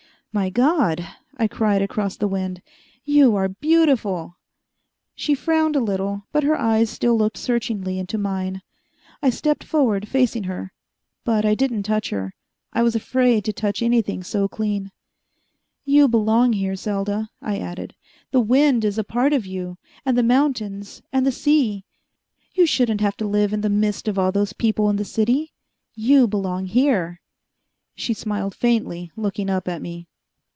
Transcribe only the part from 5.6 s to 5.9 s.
a